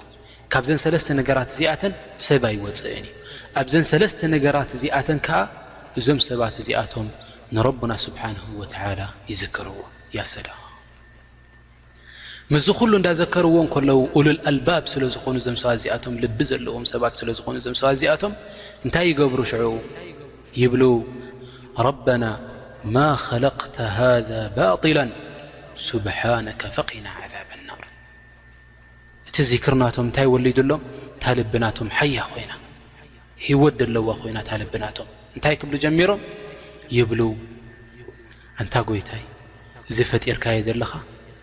ካብዘን 0.55 0.81
ሰለስተ 0.85 1.09
ነገራት 1.21 1.51
እዚኣተን 1.57 1.95
ሰብ 2.29 2.43
ኣይወፅአን 2.53 3.07
እዩ 3.11 3.27
ኣብዘን 3.63 3.87
ሰለስተ 3.93 4.21
ነገራት 4.37 4.71
እዚኣተን 4.79 5.19
ከዓ 5.29 5.41
እዞም 6.01 6.21
ሰባት 6.29 6.55
እዚኣቶም 6.65 7.09
ንረብና 7.57 7.93
ስብሓንሁ 8.07 8.45
ወተላ 8.63 9.01
ይዝክርዎ 9.35 9.77
ሰ 10.33 10.43
ምዚ 12.55 12.67
ኩሉ 12.79 12.93
እዳዘከርዎም 13.01 13.69
ከለዉ 13.75 13.99
ሉልኣልባብ 14.25 14.85
ስለ 14.93 15.03
ዝኾኑ 15.15 15.37
ዞም 15.47 15.57
ሰባ 15.63 15.71
እዚኣቶም 15.79 16.15
ልቢ 16.23 16.39
ዘለዎም 16.51 16.85
ሰባት 16.91 17.15
ስለዝኾኑ 17.21 17.57
ዞም 17.65 17.75
ሰ 17.81 17.91
ዚኣቶም 18.03 18.33
እንታይ 18.85 19.07
ይገብሩ 19.13 19.41
ሽዑ 19.51 19.65
ይብሉ 20.63 20.83
ረበና 21.87 22.25
ማ 22.95 22.97
خለቅተ 23.27 23.77
ሃذ 23.99 24.29
ባطላ 24.57 24.99
ስብሓነ 25.89 26.47
ፈቂና 26.77 27.07
ذብ 27.33 27.51
ናር 27.69 27.83
እቲ 29.29 29.37
ዚክርናቶም 29.53 30.05
እንታይ 30.09 30.27
ወሊዱሎም 30.35 30.83
ታልብናቶም 31.25 31.89
ሓያ 31.99 32.19
ኮይና 32.33 32.53
ሂወት 33.47 33.79
ኣለዋ 33.91 34.07
ኮይና 34.23 34.39
ታልብናቶም 34.51 35.09
እንታይ 35.35 35.57
ክብሉ 35.63 35.75
ጀሚሮም 35.87 36.21
ይብሉ 36.99 37.21
እንታ 38.63 38.75
ጎይታይ 38.91 39.23
እዚ 39.91 39.99
ፈጢርካየ 40.11 40.59
ዘለኻ 40.67 40.93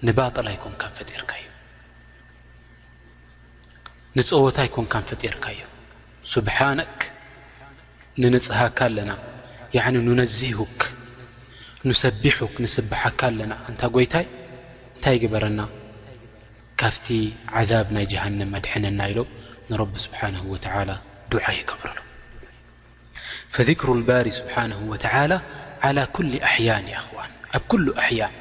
ንባጠላ 0.08 0.48
ይኮንካ 0.56 0.84
ፈጢርካ 0.98 1.32
እዩ 1.42 1.48
ንፀወታ 4.18 4.58
ይኮንካ 4.68 4.94
ፈጢርካእዩ 5.10 5.60
ስብሓነ 6.34 6.80
ንነፅሃካ 8.22 8.80
ኣለና 8.90 9.12
ንነዝ 10.08 10.38
ንሰቢሑ 11.90 12.38
ንስብሓካ 12.64 13.20
ኣለና 13.32 13.52
እንታ 13.70 13.82
ጎይታይ 13.96 14.26
እንታይ 14.96 15.18
ግበረና 15.24 15.62
ካብቲ 16.82 17.08
ዛብ 17.70 17.88
ናይ 17.96 18.06
ጃሃንም 18.14 18.52
ኣድሐነና 18.58 19.00
ኢሎ 19.12 19.20
ንቢ 19.72 19.94
ስብሓ 20.06 20.22
ተ 20.66 20.78
ዱዓ 21.34 21.46
ይገብረሉ 21.60 21.98
ذሩ 23.70 23.90
ባሪ 24.10 24.28
ስብሓ 24.40 24.56
ተ 25.06 25.18
ኩ 26.16 26.26
ኣያን 26.52 26.88
ኽዋ 27.08 27.18
أب 27.54 27.62
كل 27.68 27.94
أحياء 27.98 28.32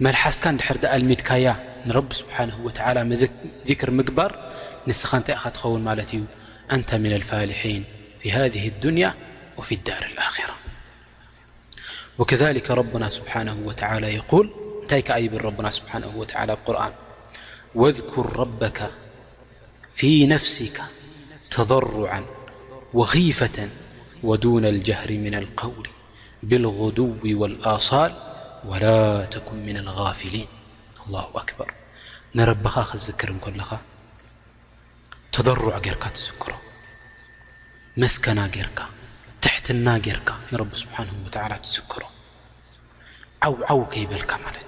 ملحثك 0.00 0.46
رد 0.72 0.86
لمدك 0.86 1.56
نرب 1.86 2.12
سبحانه 2.12 2.60
وتالى 2.64 3.28
ذكر 3.68 3.90
مقبر 3.90 4.52
نس 4.88 5.02
تتخون 5.02 5.88
ي 6.14 6.24
أنت 6.72 6.94
من 6.94 7.12
الفالحين 7.12 7.84
في 8.18 8.32
هذه 8.32 8.68
الدنيا 8.68 9.14
وفي 9.56 9.74
الدار 9.74 10.14
الخرة 10.18 10.54
وكذلك 12.18 12.70
ربنا 12.70 13.08
سبحانه 13.08 13.62
وتالى 13.64 14.14
يقول 14.14 14.50
ني 14.92 15.02
ك 15.02 15.12
بربنا 15.30 15.70
سبحانه 15.70 16.12
وتلى 16.16 16.52
قرآن 16.66 16.92
واذكر 17.74 18.36
ربك 18.36 18.90
في 19.92 20.26
نفسك 20.26 20.80
تضرعا 21.50 22.24
وخيفة 22.94 23.68
ودون 24.22 24.64
الجهر 24.64 25.10
من 25.12 25.34
القول 25.34 25.88
بالغو 26.42 27.16
والص 27.26 27.92
ول 28.64 28.84
تكን 29.30 29.66
من 29.66 29.76
الغافلين 29.76 30.46
الله 31.06 31.24
أكبر 31.42 31.68
ንረبኻ 32.38 32.74
ክዝክር 32.90 33.30
ለኻ 33.60 33.70
ተضرع 35.34 35.74
ጌርካ 35.86 36.04
ትዝክሮ 36.16 36.52
መسكና 38.02 38.38
ርካ 38.66 38.80
ትحትና 39.44 39.86
ርካ 40.18 40.28
ر 40.60 40.62
سሓه 40.80 41.08
و 41.24 41.26
ትዝክሮ 41.64 42.02
ዓوዓو 43.46 43.80
ከይበልካ 43.92 44.32
እዩ 44.50 44.60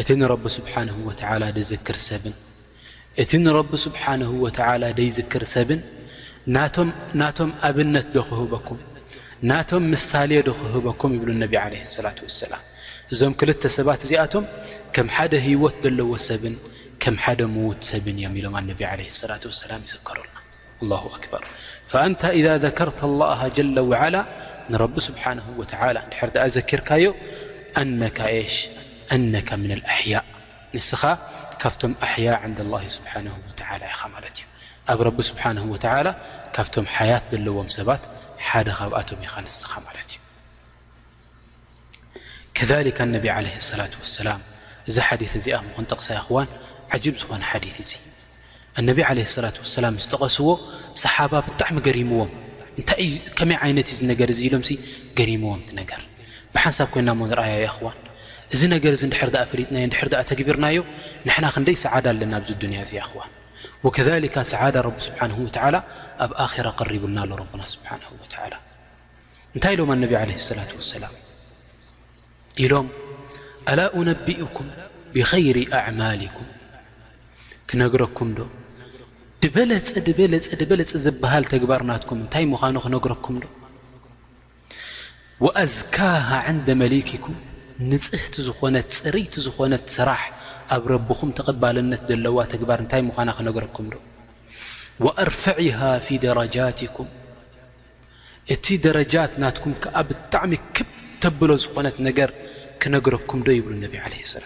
እቲ 0.00 0.08
ር 0.32 0.32
ብ 0.42 0.44
እቲ 3.22 3.30
ስብሓ 3.84 4.04
ደይዝክር 4.98 5.44
ሰብን 5.54 5.80
ናቶም 7.22 7.50
ኣብነት 7.66 8.06
ዶ 8.14 8.18
ክህበኩም 8.28 8.78
ናቶም 9.50 9.84
ምሳሌ 9.92 10.32
ዶ 10.46 10.50
ክህበኩም 10.58 11.10
ይብሉ 11.16 11.30
ነ 11.42 11.46
ه 11.52 11.82
صላة 11.96 12.18
وሰላ 12.28 12.52
እዞም 13.12 13.32
ክልተ 13.40 13.62
ሰባት 13.76 14.00
እዚኣቶም 14.06 14.44
ከም 14.94 15.06
ሓደ 15.14 15.32
ህወት 15.46 15.76
ዘለዎ 15.86 16.10
ሰብን 16.26 16.54
ከ 17.02 17.04
ሓደ 17.24 17.40
ምዉት 17.54 17.80
ሰብን 17.90 18.16
እዮም 18.20 18.34
ኢሎም 18.40 18.54
ላة 18.80 18.94
وላ 19.00 19.08
ይከረሉና 19.08 20.92
በር 21.32 21.42
فأንታ 21.90 22.22
إذ 22.38 22.46
ذከርተ 22.64 23.00
الله 23.10 23.40
وላ 23.90 24.16
ንረቢ 24.72 24.94
ስብሓ 25.08 25.24
و 25.60 25.62
ድር 25.70 26.36
ዘኪርካዮ 26.56 27.04
ነ 27.96 29.38
ምن 29.62 29.70
ኣያء 29.96 30.24
ንስኻ 30.74 31.02
ካብቶም 31.62 31.92
ኣያ 32.06 32.26
ን 32.50 32.52
الل 32.66 32.74
ስ 32.94 32.96
و 33.04 33.06
ኢ 33.18 33.26
ማት 34.12 34.24
እዩ 34.30 34.42
ኣብ 34.92 35.00
ቢ 35.16 35.18
ه 35.42 35.52
و 35.74 35.76
ካብቶ 36.56 36.74
ያት 37.10 37.24
ዘለዎም 37.34 37.70
ሰባት 37.78 38.04
ሓደ 38.50 38.68
ካብኣቶም 38.78 39.20
ይኸንስኻ 39.26 39.72
ማለት 39.86 40.10
እዩ 42.62 42.90
ከካ 42.96 42.98
ነብ 43.14 43.24
ለ 43.48 43.52
ላት 43.80 43.94
ሰላም 44.18 44.40
እዚ 44.90 44.96
ሓዲ 45.08 45.22
እዚኣ 45.38 45.56
ምኹን 45.66 45.84
ጠቕሳ 45.90 46.08
ኣኽዋን 46.20 46.48
ዓጂብ 46.94 47.14
ዝኾነ 47.20 47.42
ሓዲ 47.50 47.64
እዙ 47.84 47.92
ነብ 48.88 48.98
ለ 49.18 49.26
ላት 49.44 49.56
ሰላም 49.76 49.94
ስ 50.04 50.06
ጠቐስዎ 50.12 50.48
ሰሓባ 51.02 51.32
ብጣዕሚ 51.46 51.76
ገሪምዎም 51.88 52.30
እንታይ 52.80 53.08
ከመይ 53.38 53.58
ይነት 53.72 53.88
ዩ 53.94 53.98
ነገር 54.12 54.30
ዚ 54.38 54.40
ኢሎም 54.48 54.62
ገሪምዎም 55.18 55.62
ነገር 55.80 56.00
ብሓንሳብ 56.54 56.88
ኮይና 56.94 57.10
ሞ 57.18 57.20
ንርኣያ 57.30 57.54
ኣኽዋን 57.70 57.98
እዚ 58.54 58.62
ነገር 58.74 58.92
ዚ 59.00 59.02
ንድር 59.10 59.30
ፈሊጥና 59.50 59.76
ር 60.06 60.10
ተግቢርናዮ 60.30 60.78
ንና 61.28 61.44
ክንደይ 61.54 61.76
ሰዓዳ 61.84 62.06
ኣለና 62.14 62.32
ዚ 62.48 62.56
ድንያ 62.62 62.80
እዚ 62.86 62.92
ኽዋን 63.10 63.30
ከካ 63.96 64.36
ሰዳ 64.50 64.76
ቢ 64.94 65.04
ስብሓን 65.06 65.30
ኣቡና 66.24 67.18
ኣና 67.26 67.64
ስሓ 67.72 67.88
እንታይ 69.56 69.72
ኢሎም 69.76 69.90
ኣነብ 70.00 70.12
ሰላ 70.50 70.60
ወሰላም 70.80 71.14
ኢሎም 72.64 72.86
ኣላ 73.70 73.80
ኣነቢኡኩም 74.00 74.68
ብኸይሪ 75.14 75.58
ኣዕማልኩም 75.78 76.48
ክነግረኩም 77.68 78.28
ዶ 78.38 78.46
ድበለፀ 79.44 79.88
ድበለፀ 80.06 80.48
ድበለፀ 80.60 80.90
ዝብሃል 81.06 81.44
ተግባር 81.52 81.82
ናትኩም 81.90 82.18
እንታይ 82.24 82.44
ምዃኑ 82.52 82.76
ክነግረኩም 82.84 83.36
ዶ 83.42 83.50
ወኣዝካሃ 85.46 86.28
ዕንደ 86.52 86.66
መሊክኩም 86.82 87.36
ንፅህቲ 87.90 88.34
ዝኾነት 88.48 88.88
ፅርይቲ 89.04 89.34
ዝኾነት 89.48 89.84
ስራሕ 89.96 90.22
ኣብ 90.76 90.82
ረብኹም 90.94 91.30
ተቐባልነት 91.40 92.02
ዘለዋ 92.12 92.38
ተግባር 92.54 92.80
እንታይ 92.86 93.02
ምዃና 93.10 93.30
ክነግረኩም 93.40 93.86
ዶ 93.94 94.00
ኣርፋዒሃ 95.22 95.78
ف 96.06 96.08
ደራጃትኩም 96.24 97.08
እቲ 98.54 98.66
ደረጃት 98.86 99.32
ናትኩም 99.42 99.72
ከኣ 99.82 99.96
ብጣዕሚ 100.08 100.52
ክ 100.74 100.76
ተብሎ 101.22 101.50
ዝኾነት 101.64 101.96
ነገር 102.08 102.30
ክነግረኩም 102.80 103.40
ዶ 103.46 103.48
ይብሉ 103.58 103.72
ነ 103.82 103.84
ላ 104.12 104.14
ሰላ 104.32 104.44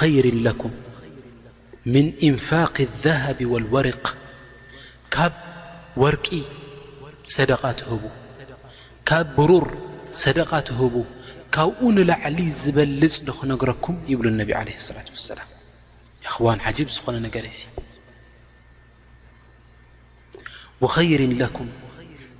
ኸይሪ 0.00 0.26
ለኩም 0.46 0.72
ምን 1.92 2.06
እንፋق 2.28 2.76
لذሃብ 2.86 3.38
ልወርቅ 3.64 4.04
ካብ 5.14 5.34
ወርቂ 6.02 6.26
ሰደቃ 7.36 7.62
ትህቡ 7.80 8.02
ካብ 9.08 9.26
ብሩር 9.36 9.66
ሰደቃ 10.24 10.50
ትህቡ 10.68 10.94
ካብኡ 11.54 11.80
ንላዕሊ 11.96 12.38
ዝበልፅ 12.62 13.14
ዶ 13.28 13.30
ክነግረኩም 13.40 13.96
ይብሉ 14.12 14.24
ነብ 14.40 14.50
ላ 14.68 14.70
ሰላም 15.30 15.48
ኣኽዋን 16.28 16.58
ብ 16.88 16.90
ዝኾነ 16.96 17.16
ነገር 17.26 17.44
وኸይር 20.82 21.20
ለኩም 21.40 21.68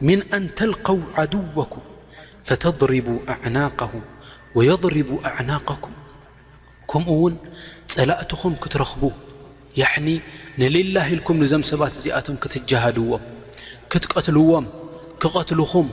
ምን 0.07 0.20
ኣን 0.37 0.44
ተልኸው 0.59 0.99
ዓድውኩም 1.20 1.85
ፈተضሪቡ 2.49 3.07
ኣዕናقሁ 3.35 3.92
ወየضርቡ 4.57 5.09
ኣዕናقኩም 5.31 5.94
ከምኡ 6.90 7.09
ውን 7.22 7.35
ጸላእትኹም 7.92 8.55
ክትረኽቡ 8.64 9.03
ያዕኒ 9.81 10.09
ንልላህ 10.61 11.07
ኢልኩም 11.14 11.38
ንዞም 11.44 11.64
ሰባት 11.70 11.94
እዚኣቶም 12.01 12.37
ክትጀሃድዎም 12.42 13.25
ክትቀትልዎም 13.92 14.66
ክቐትልኹም 15.22 15.88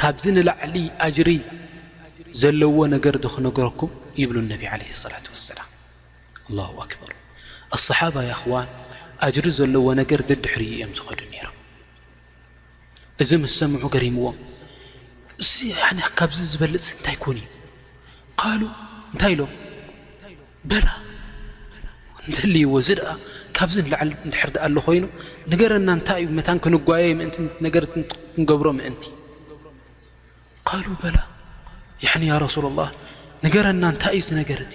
ካብዚ 0.00 0.24
ንላዕሊ 0.36 0.76
ኣጅሪ 1.06 1.30
ዘለዎ 2.42 2.76
ነገር 2.94 3.16
ክነገረኩም 3.34 3.90
ይብሉ 4.20 4.36
ነብ 4.52 4.62
ለ 4.80 4.82
ላة 5.12 5.26
ወሰላም 5.36 5.68
ላ 6.56 6.68
ኣክበር 6.84 7.12
ኣصሓባ 7.76 8.16
ይኽዋን 8.30 8.68
ኣጅሪ 9.28 9.46
ዘለዎ 9.60 9.84
ነገር 10.02 10.20
ድሕርዩ 10.30 10.70
እዮም 10.76 10.92
ዝኸዱ 10.98 11.20
ነይሩ 11.34 11.46
እዚ 13.22 13.30
ምስ 13.42 13.52
ሰምዑ 13.60 13.82
ገሪምዎም 13.94 14.36
እ 15.64 16.04
ካብዚ 16.18 16.38
ዝበልፅ 16.52 16.86
እንታይ 16.94 17.16
ኮኑ 17.22 17.36
እዩ 18.44 18.52
ሉ 18.60 18.62
እንታይ 19.12 19.32
ኢሎም 19.34 19.50
በላ 20.70 20.88
እንተልይዎ 22.26 22.72
እዚ 22.82 22.88
ደኣ 22.98 23.10
ካብዚ 23.56 23.76
ዓ 24.00 24.04
ትሕር 24.34 24.50
ኣሎ 24.66 24.76
ኮይኑ 24.86 25.04
ነገረና 25.52 25.88
እንታይ 25.98 26.20
እዩ 26.22 26.26
መታን 26.38 26.58
ክንጓየ 26.64 27.06
ምእንነገ 27.20 27.76
ክንገብሮ 27.92 28.66
ምእንቲ 28.78 29.02
ሉ 30.84 30.90
በላ 31.02 31.18
ረሱላ 32.46 32.66
ላ 32.78 32.90
ነገረና 33.46 33.82
እንታይ 33.94 34.14
እዩ 34.20 34.30
ነገርት 34.42 34.72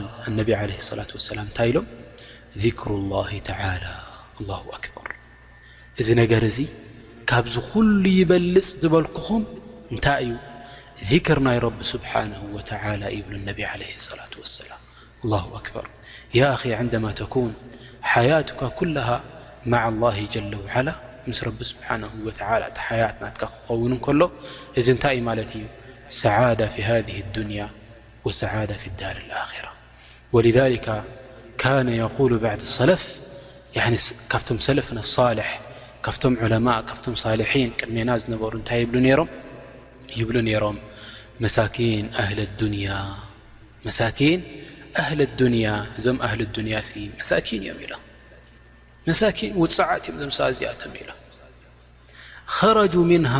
ል 0.00 0.04
ኣነብ 0.28 0.48
ለ 0.70 0.72
ላ 0.98 1.04
ሰላም 1.30 1.46
እንታይ 1.48 1.68
ኢሎም 1.72 1.86
ሩ 2.90 2.98
ላ 3.12 3.24
ተላ 3.48 3.62
ላ 4.50 4.60
ኣክበር 4.76 5.10
እዚ 6.00 6.08
ነገር 6.24 6.42
እዚ 6.50 6.58
ل 7.26 8.06
يبل 8.06 8.62
لكم 8.82 9.44
ن 9.92 10.36
ذكر 11.10 11.52
ي 11.52 11.58
رب 11.58 11.82
سبحانه 11.82 12.40
وتعالى 12.54 13.14
يبل 13.18 13.60
ي 13.60 13.64
عليه 13.64 13.96
الصلة 13.96 14.30
ولسلم 14.38 14.80
الله 15.24 15.44
أكبر 15.58 15.84
ا 16.36 16.56
عندما 16.76 17.12
تكون 17.12 17.54
حياتك 18.02 18.60
كلها 18.74 19.16
مع 19.66 19.88
الله 19.88 20.26
جل 20.32 20.52
وعلى 20.64 20.94
م 21.26 21.32
رب 21.46 21.60
سبحانه 21.62 22.10
ولى 22.22 22.72
يا 22.92 23.32
ونل 23.70 24.30
سعادة 26.08 26.66
في 26.68 26.84
هذه 26.84 27.20
الدنيا 27.20 27.68
وسعادة 28.24 28.74
في 28.76 28.86
الدار 28.86 29.16
الخرة 29.16 29.72
ولذلك 30.32 31.02
كان 31.58 31.88
يقول 31.88 32.38
بعد 32.38 32.60
سلف 32.60 33.18
ካብቶም 36.06 36.34
ዕለማ 36.46 36.68
ካብቶም 36.88 37.14
ሳልሒን 37.22 37.70
ቅድሜና 37.78 38.10
ዝነበሩ 38.22 38.52
እንታይ 38.58 38.82
ብ 38.90 38.94
ም 39.04 39.22
ይብሉ 40.18 40.36
ነይሮም 40.48 40.76
መሳኪን 41.44 42.04
እህሊ 42.22 42.38
ዱንያ 42.60 42.88
መሳኪን 43.86 44.40
ኣህሊ 45.02 45.20
ዱንያ 45.40 45.66
እዞም 45.98 46.18
ኣህሊ 46.26 46.40
ዱንያ 46.56 46.76
ሲ 46.88 46.92
መሳኪን 47.20 47.60
እዮም 47.64 47.80
ኢሎ 47.86 47.92
መሳኪን 49.08 49.50
ውፅዓት 49.62 50.04
እዮም 50.10 50.18
ዚምሰ 50.22 50.38
እዚኣ 50.52 50.70
ቶም 50.82 50.94
ኢሎ 51.00 51.10
خረጁ 52.56 52.94
ምንሃ 53.10 53.34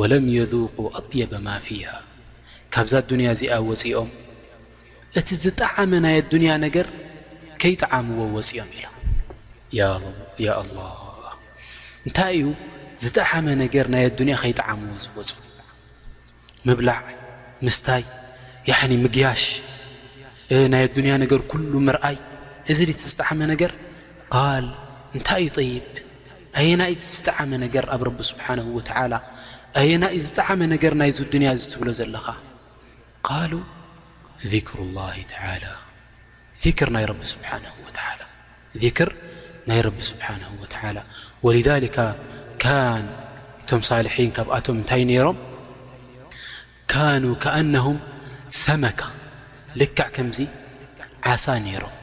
ወለም 0.00 0.26
የذቁ 0.36 0.76
ኣطየበ 1.00 1.32
ማ 1.46 1.56
ፊሃ 1.68 1.88
ካብዛ 2.76 2.94
ዱንያ 3.12 3.28
እዚኣ 3.36 3.58
ወፂኦም 3.70 4.10
እቲ 5.20 5.28
ዝጠዓመ 5.46 5.90
ናይ 6.06 6.16
ኣዱንያ 6.24 6.52
ነገር 6.66 6.88
ከይጣዓምዎ 7.64 8.20
ወፂኦም 8.36 8.70
ኢሎ 8.80 8.86
ያ 9.78 10.52
ኣ 10.60 10.92
እንታይ 12.08 12.34
እዩ 12.44 12.48
ዝጠዓመ 13.02 13.46
ነገር 13.64 13.86
ናይ 13.92 14.02
ኣዱንያ 14.08 14.34
ከይጣዓምዎ 14.42 14.94
ዝወፁ 15.04 15.30
ምብላዕ 16.68 16.98
ምስታይ 17.66 18.02
ምግያሽ 19.04 19.44
ናይ 20.72 20.82
ኣዱንያ 20.88 21.12
ነገር 21.24 21.40
ኩሉ 21.52 21.72
ምርኣይ 21.88 22.18
እዚ 22.72 22.78
ድ 22.88 22.92
እቲ 22.94 23.00
ዝጠዓመ 23.10 23.40
ነገር 23.52 23.72
ቃል 24.34 24.66
እንታይ 25.16 25.42
እዩ 25.46 25.50
ጠይብ 25.58 25.86
ኣየና 26.60 26.82
እ 26.92 26.96
ዝጠዓመ 27.14 27.50
ነገር 27.64 27.84
ኣብ 27.94 28.02
ረቢ 28.08 28.18
ስብሓን 28.32 28.60
ወላ 28.76 29.14
ኣየና 29.80 30.04
እዩ 30.16 30.20
ዝጠዓመ 30.28 30.60
ነገር 30.74 30.92
ናይዚ 31.00 31.18
ድንያ 31.32 31.50
ዝትብሎ 31.62 31.88
ዘለኻ 32.00 32.26
ቃሉ 33.28 33.52
ክሩ 34.68 34.78
ላ 34.96 35.02
ትላ 35.32 35.52
ር 36.88 36.90
ናይ 36.96 37.06
ቢ 37.20 37.24
ስብሓ 37.34 37.50
ክር 38.98 39.10
ናይ 39.68 39.80
ረቢ 39.84 39.98
ስብሓን 40.12 40.42
ወትላ 40.62 40.96
ወልذሊከ 41.46 41.98
ካን 42.62 43.04
እቶም 43.62 43.80
ሳልሒን 43.88 44.30
ካብኣቶም 44.36 44.76
እንታይ 44.80 45.02
ነሮም 45.10 45.38
ካኑ 46.92 47.24
ከኣነም 47.42 47.96
ሰመካ 48.64 49.00
ልካዕ 49.80 50.08
ከምዚ 50.16 50.38
ዓሳ 51.32 51.44
ነይሮም 51.64 51.94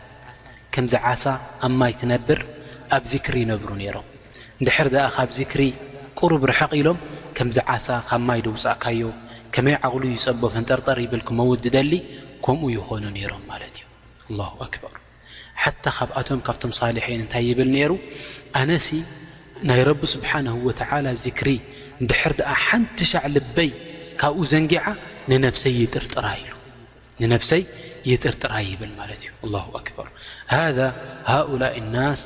ከምዚ 0.76 0.94
ዓሳ 1.12 1.24
ኣብ 1.68 1.74
ማይ 1.80 1.94
ትነብር 2.02 2.40
ኣብ 2.98 3.04
ዚክሪ 3.14 3.36
ይነብሩ 3.44 3.70
ነይሮም 3.82 4.08
ንድሕር 4.62 4.88
ድኣ 4.96 5.06
ካብ 5.16 5.30
ዚክሪ 5.40 5.62
ቅሩብ 6.20 6.44
ርሕቕ 6.52 6.72
ኢሎም 6.82 7.00
ከምዚ 7.40 7.58
ዓሳ 7.76 7.88
ካብ 8.10 8.22
ማይ 8.30 8.40
ድውፃእካዮ 8.46 9.04
ከመይ 9.56 9.76
ዓቕሉ 9.88 10.04
ይፀቦ 10.16 10.42
ፈንጠርጠር 10.56 11.00
ይብል 11.06 11.24
ክመውድደሊ 11.30 11.94
ከምኡ 12.46 12.70
ይኾኑ 12.78 13.04
ነይሮም 13.18 13.44
ማለት 13.54 13.74
እዩ 13.80 13.86
ኣላ 14.30 14.40
ኣክበር 14.68 14.94
ሓታ 15.64 15.86
ካብኣቶም 15.98 16.40
ካብቶም 16.48 16.72
ሳልሒን 16.82 17.20
እንታይ 17.26 17.46
ይብል 17.52 17.70
ነይሩ 17.78 17.92
ኣነ 18.62 18.70
ናይ 19.70 19.80
ረብ 19.88 20.02
ስብሓه 20.14 20.46
ወ 20.66 20.70
ዝክሪ 21.24 21.50
ንድሕር 22.04 22.34
ኣ 22.52 22.54
ሓንቲ 22.66 22.98
ሻዕ 23.12 23.24
ልበይ 23.36 23.70
ካብኡ 24.22 24.42
ዘንጊዓ 24.52 24.84
ንነፍሰይ 27.22 27.64
ይጥርጥራ 28.12 28.54
ይብል 28.70 28.92
ማለት 29.00 29.22
እዩ 29.46 29.54
ه 29.64 29.66
በር 29.96 30.08
ذ 30.78 30.80
ሃؤላء 31.32 31.76
الናስ 31.84 32.22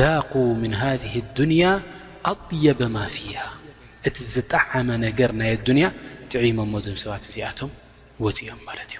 ذق 0.00 0.32
ምن 0.62 0.72
ذه 1.02 1.14
الዱንያ 1.24 1.62
ኣطيበ 2.30 2.80
ማ 2.94 2.96
ፊሃ 3.14 3.40
እቲ 4.06 4.16
ዝጠዓመ 4.34 4.88
ነገር 5.06 5.30
ናይ 5.40 5.52
ዱንያ 5.66 5.86
ጥዒሞሞ 6.32 6.72
ዞም 6.84 6.96
ሰባት 7.04 7.22
እዚኣቶም 7.30 7.70
ወፅኦም 8.24 8.60
ማለት 8.68 8.90
እ 8.96 8.98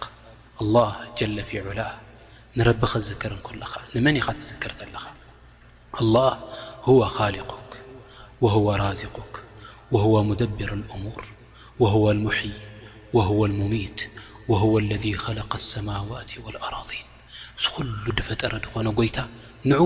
الله 0.64 1.14
جل 1.18 1.44
في 1.44 1.60
عله 1.70 1.96
نرب 2.58 2.86
خ 2.86 2.94
تذكرنكل 2.94 3.58
نمن 3.96 4.20
تذكر 4.20 4.72
ل 4.94 4.98
الله 6.02 6.32
هو 6.84 7.06
خالقك 7.08 7.72
وهو 8.42 8.74
رازقك 8.76 9.34
وهو 9.92 10.24
مدبر 10.24 10.74
الأمور 10.80 11.24
وهو 11.80 12.12
المحي 12.12 12.54
وهو 13.14 13.46
المميت 13.46 14.10
وهو 14.48 14.78
الذي 14.80 15.14
خلق 15.26 15.54
السماوات 15.56 16.32
والأرضين 16.44 17.06
ل 18.14 18.20
فر 18.26 18.44
ن 18.88 18.96
يت 19.08 19.18
نع 19.72 19.80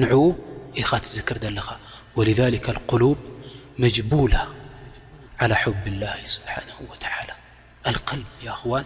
نع 0.00 0.98
تكر 1.16 1.36
ل 1.56 1.58
ولذلك 2.16 2.66
القلوب 2.74 3.18
مجبولة 3.84 4.42
على 5.40 5.54
حب 5.62 5.84
الله 5.92 6.18
سبحانه 6.36 6.76
وتعالى 6.90 7.34
አልል 7.90 8.22
እኽዋን 8.54 8.84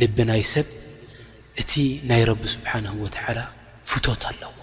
ልቢ 0.00 0.16
ናይ 0.30 0.42
ሰብ 0.52 0.66
እቲ 1.60 1.72
ናይ 2.08 2.22
ረብ 2.30 2.42
ስብሓን 2.54 2.86
ወተላ 3.02 3.38
ፍቶት 3.90 4.22
ኣለዋ 4.30 4.58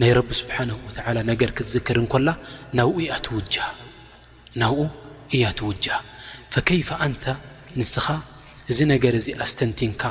ናይ 0.00 0.10
ረቢ 0.18 0.30
ስብሓን 0.40 0.70
ወ 0.84 0.88
ነገር 1.30 1.50
ክትዝክር 1.56 1.96
እንኮላ 2.02 2.28
ናኡ 2.78 2.94
ናኡ 4.60 4.76
እያ 5.36 5.44
ትውጃ 5.58 5.86
ፈከይፈ 6.52 6.88
አንታ 7.06 7.24
ንስኻ 7.78 8.06
እዚ 8.72 8.78
ነገር 8.92 9.14
እዚ 9.20 9.26
ኣስተንቲንካ 9.44 10.02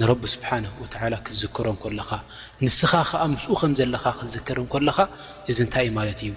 ንረቢ 0.00 0.22
ስብሓን 0.34 0.64
ክትዝክሮ 1.26 1.66
ለኻ 1.98 2.10
ንስኻ 2.64 2.92
ከዓ 3.10 3.22
ምስኡ 3.34 3.52
ከም 3.60 3.72
ዘለኻ 3.80 4.04
ክትዝክር 4.20 4.56
እን 4.62 4.66
ኮለኻ 4.74 4.98
እዚ 5.50 5.58
እንታይ 5.66 5.86
ዩ 5.88 5.92
ማለት 5.98 6.20
እዩ 6.26 6.32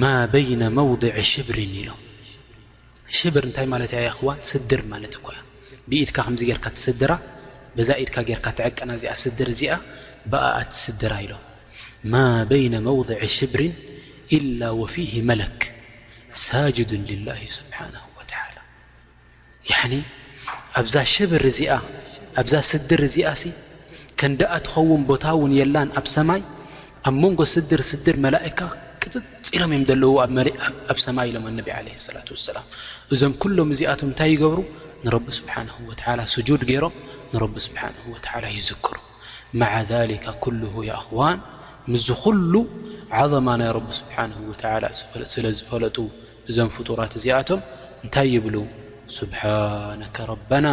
ማ 0.00 0.04
በይነ 0.32 0.62
መዕ 0.78 0.88
ሽብሪ 1.30 1.58
ኢሎ 1.78 1.88
ሽብር 3.18 3.42
እንታይ 3.46 3.66
ማለት 3.72 3.90
ያ 3.98 4.00
ኹዋ 4.18 4.28
ስድር 4.48 4.80
ማለት 4.90 5.12
እኳያ 5.18 5.38
ብኢድካ 5.90 6.16
ከዚ 6.28 6.40
ጌርካ 6.48 6.66
ትስድራ 6.76 7.12
ዛ 7.88 7.90
ኢድካ 8.02 8.16
ርካ 8.38 8.46
ትዐቀና 8.58 8.90
እዚኣ 8.98 9.12
ስድር 9.22 9.48
እዚኣ 9.54 9.72
ብኣኣ 10.32 10.56
ስድራ 10.82 11.12
ኢሎ 11.24 11.32
ማ 12.12 12.14
በይ 12.50 12.64
መውዕ 12.88 13.00
ሽብሪ 13.36 13.62
ላ 14.60 14.62
ወፊ 14.82 14.94
መለክ 15.30 15.58
ሳጅዱ 16.46 16.90
ላ 17.28 17.30
ስብሓ 17.58 17.78
ላ 17.94 17.96
ኣብዛ 22.40 22.54
ስድር 22.72 23.00
እዚኣ 23.08 23.28
ከንደአ 24.20 24.52
ትኸውን 24.66 25.02
ቦታ 25.10 25.24
ውን 25.40 25.52
የላን 25.60 25.88
ኣብ 25.98 26.06
ሰማይ 26.16 26.42
ኣብ 27.08 27.14
መንጎ 27.24 27.38
ስድር 27.54 27.80
ስድር 27.90 28.14
መላእካ 28.24 28.58
ኢሎም 29.56 29.72
እዮም 29.76 29.84
ዘለ 29.88 30.04
ኣብ 30.92 30.98
ሰማይ 31.04 31.26
ኢሎም 31.30 31.44
ኣነቢ 31.50 31.68
ለ 31.86 31.90
ላ 32.16 32.20
ሰላም 32.48 32.66
እዞም 33.14 33.32
ኩሎም 33.42 33.68
እዚኣቶም 33.74 34.08
እንታይ 34.12 34.30
ይገብሩ 34.34 34.58
ንረቢ 35.04 35.24
ስብሓን 35.38 35.68
ወላ 35.88 36.20
ስጁድ 36.34 36.62
ገይሮም 36.70 36.94
ንረቢ 37.32 37.54
ስብሓ 37.68 37.80
ወላ 38.12 38.44
ይዝክሩ 38.56 38.96
ማ 39.60 39.70
ذሊካ 39.92 40.26
ኩል 40.44 40.58
እኽዋን 40.98 41.38
ምዝ 41.92 42.06
ኩሉ 42.24 42.52
ዓظማ 43.22 43.46
ናይ 43.62 43.70
ቢ 43.86 43.90
ስብሓ 45.00 45.22
ስለ 45.34 45.44
ዝፈለጡ 45.60 45.96
እዞም 46.50 46.68
ፍጡራት 46.76 47.14
እዚኣቶም 47.20 47.60
እንታይ 48.04 48.28
ይብሉ 48.34 48.56
ስብሓነ 49.18 50.02
ረበና 50.32 50.66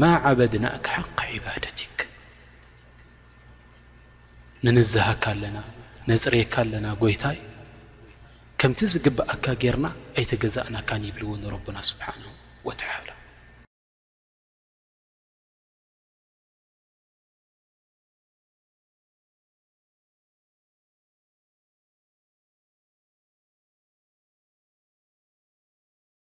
ማ 0.00 0.10
ዓበድናክ 0.30 0.84
ሓቂ 0.96 1.18
ዒባደትክ 1.36 1.98
ንንዝሃካ 4.64 5.24
ኣለና 5.34 5.56
ነፅሬየካ 6.08 6.54
ለና 6.72 6.86
ጎይታይ 7.02 7.38
ከምቲ 8.62 8.80
ዝግባአካ 8.94 9.44
ጌርና 9.62 9.86
ኣይተገዛእናካን 10.20 11.06
ይብልዎ 11.08 11.30
ንረብና 11.44 11.76
ስብሓንሁ 11.90 12.30
ወተሓላ 12.68 13.08